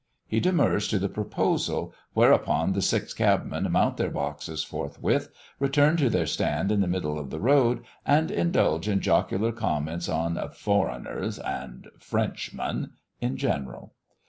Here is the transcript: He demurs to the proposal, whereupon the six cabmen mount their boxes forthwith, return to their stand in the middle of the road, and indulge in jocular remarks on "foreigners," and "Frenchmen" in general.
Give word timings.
He 0.25 0.39
demurs 0.39 0.87
to 0.87 0.97
the 0.97 1.09
proposal, 1.09 1.93
whereupon 2.13 2.73
the 2.73 2.81
six 2.81 3.13
cabmen 3.13 3.71
mount 3.71 3.97
their 3.97 4.09
boxes 4.09 4.63
forthwith, 4.63 5.29
return 5.59 5.95
to 5.97 6.09
their 6.09 6.25
stand 6.25 6.71
in 6.71 6.81
the 6.81 6.87
middle 6.87 7.19
of 7.19 7.29
the 7.29 7.39
road, 7.39 7.83
and 8.03 8.31
indulge 8.31 8.89
in 8.89 8.99
jocular 8.99 9.51
remarks 9.51 10.09
on 10.09 10.39
"foreigners," 10.55 11.37
and 11.37 11.87
"Frenchmen" 11.99 12.93
in 13.19 13.37
general. 13.37 13.93